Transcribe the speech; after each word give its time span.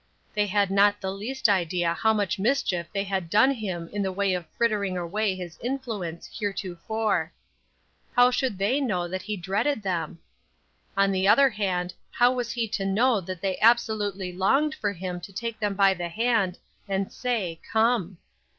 They 0.33 0.47
had 0.47 0.71
not 0.71 0.99
the 0.99 1.11
least 1.11 1.47
idea 1.47 1.93
how 1.93 2.11
much 2.11 2.39
mischief 2.39 2.87
they 2.91 3.03
had 3.03 3.29
done 3.29 3.51
him 3.51 3.87
in 3.93 4.01
the 4.01 4.11
way 4.11 4.33
of 4.33 4.47
frittering 4.57 4.97
away 4.97 5.35
his 5.35 5.59
influence 5.61 6.25
heretofore. 6.39 7.31
How 8.15 8.31
should 8.31 8.57
they 8.57 8.81
know 8.81 9.07
that 9.07 9.21
he 9.21 9.37
dreaded 9.37 9.83
them? 9.83 10.17
On 10.97 11.11
the 11.11 11.27
other 11.27 11.51
hand 11.51 11.93
how 12.09 12.31
was 12.31 12.51
he 12.53 12.67
to 12.69 12.83
know 12.83 13.21
that 13.21 13.41
they 13.41 13.59
absolutely 13.59 14.33
longed 14.33 14.73
for 14.73 14.91
him 14.91 15.21
to 15.21 15.31
take 15.31 15.59
them 15.59 15.75
by 15.75 15.93
the 15.93 16.09
hand, 16.09 16.57
and 16.89 17.13
say, 17.13 17.61
"Come?" 17.71 18.17